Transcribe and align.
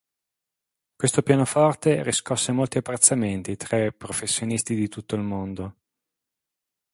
Questo 0.95 1.21
pianoforte 1.21 2.01
riscosse 2.01 2.51
molti 2.51 2.79
apprezzamenti 2.79 3.55
tra 3.55 3.85
i 3.85 3.93
professionisti 3.93 4.73
di 4.73 4.87
tutto 4.89 5.13
il 5.13 5.21
mondo. 5.21 5.75